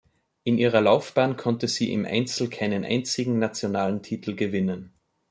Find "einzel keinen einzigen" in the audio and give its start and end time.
2.07-3.37